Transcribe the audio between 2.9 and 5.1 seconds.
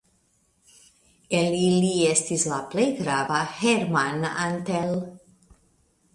grava Hermann Antell.